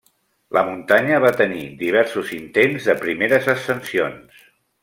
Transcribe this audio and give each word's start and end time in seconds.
La 0.55 0.61
muntanya 0.69 1.19
va 1.25 1.31
tenir 1.41 1.67
diversos 1.83 2.33
intents 2.39 2.91
de 2.91 2.99
primeres 3.05 3.55
ascensions. 3.55 4.45